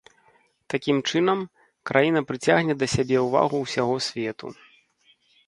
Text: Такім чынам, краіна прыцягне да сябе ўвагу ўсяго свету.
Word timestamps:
Такім 0.73 0.97
чынам, 1.11 1.43
краіна 1.89 2.23
прыцягне 2.31 2.73
да 2.81 2.89
сябе 2.95 3.17
ўвагу 3.27 3.57
ўсяго 3.67 3.95
свету. 4.09 4.53